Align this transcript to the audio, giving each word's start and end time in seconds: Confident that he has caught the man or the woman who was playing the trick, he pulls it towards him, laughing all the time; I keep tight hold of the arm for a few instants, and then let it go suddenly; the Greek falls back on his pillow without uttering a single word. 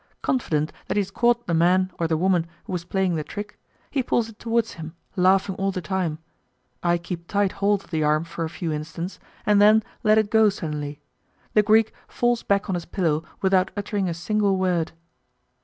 Confident 0.23 0.73
that 0.87 0.97
he 0.97 1.01
has 1.01 1.11
caught 1.11 1.45
the 1.45 1.53
man 1.53 1.91
or 1.99 2.07
the 2.07 2.17
woman 2.17 2.47
who 2.63 2.73
was 2.73 2.85
playing 2.85 3.13
the 3.13 3.23
trick, 3.23 3.59
he 3.91 4.01
pulls 4.01 4.29
it 4.29 4.39
towards 4.39 4.71
him, 4.73 4.95
laughing 5.15 5.53
all 5.57 5.71
the 5.71 5.79
time; 5.79 6.17
I 6.81 6.97
keep 6.97 7.27
tight 7.27 7.51
hold 7.51 7.83
of 7.83 7.91
the 7.91 8.01
arm 8.03 8.23
for 8.23 8.43
a 8.43 8.49
few 8.49 8.71
instants, 8.71 9.19
and 9.45 9.61
then 9.61 9.83
let 10.01 10.17
it 10.17 10.31
go 10.31 10.49
suddenly; 10.49 11.01
the 11.53 11.61
Greek 11.61 11.93
falls 12.07 12.41
back 12.41 12.67
on 12.67 12.73
his 12.73 12.85
pillow 12.85 13.23
without 13.43 13.69
uttering 13.77 14.09
a 14.09 14.15
single 14.15 14.57
word. 14.57 14.93